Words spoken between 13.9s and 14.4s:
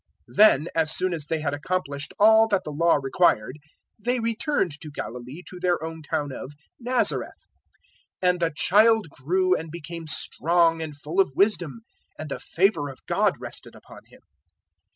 Him.